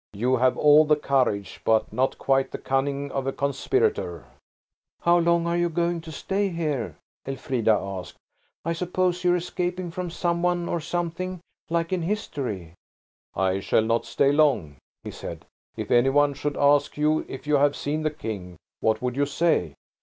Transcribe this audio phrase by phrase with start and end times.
[0.13, 4.25] You have all the courage, but not quite the cunning of a conspirator."
[5.01, 8.17] "How long are you going to stay here?" Elfrida asked.
[8.65, 12.73] "I suppose you're escaping from some one or something, like in history?"
[13.35, 15.45] "I shall not stay long," he said.
[15.77, 19.27] "If any one should ask you if you have seen the King, what would you
[19.27, 19.75] say?"